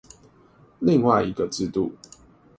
[0.79, 1.91] 另外一個制度